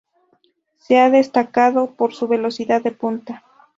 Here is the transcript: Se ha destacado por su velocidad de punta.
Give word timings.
Se 0.79 0.97
ha 0.99 1.11
destacado 1.11 1.93
por 1.93 2.15
su 2.15 2.27
velocidad 2.27 2.81
de 2.81 2.89
punta. 2.91 3.43